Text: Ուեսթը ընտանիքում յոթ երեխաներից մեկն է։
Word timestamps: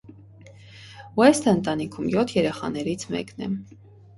Ուեսթը 1.21 1.53
ընտանիքում 1.57 2.09
յոթ 2.17 2.35
երեխաներից 2.39 3.07
մեկն 3.17 3.49
է։ 3.51 3.55